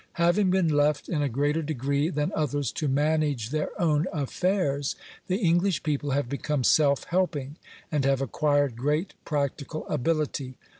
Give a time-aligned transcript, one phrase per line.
[0.13, 4.95] Having been left in a greater degree than others to manage their own affairs,
[5.27, 7.57] the English people have become self helping,
[7.91, 10.55] and have acquired great practical ability.